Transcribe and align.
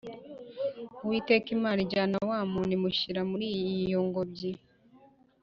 Uwiteka 1.03 1.47
Imana 1.57 1.79
ijyana 1.85 2.15
wa 2.29 2.39
muntu, 2.51 2.71
imushyira 2.77 3.21
muri 3.31 3.45
iyo 3.81 3.99
ngobyi 4.07 4.51